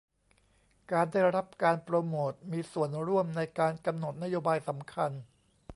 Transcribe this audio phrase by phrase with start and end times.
[0.91, 5.11] การได้รับการโปรโมตมีส่วนร่วมในการกำหนดนโยบายสำคัญ